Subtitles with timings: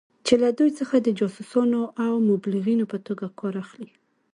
[0.25, 3.91] چې له دوی څخه د جاسوسانو او مبلغینو په توګه کار اخلي.